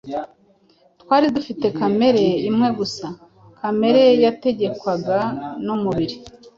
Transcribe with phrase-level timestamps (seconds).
[1.01, 5.17] Twari dufite kamere imwe gusa:Kamere yategekwaga
[5.65, 6.15] n’umubiri.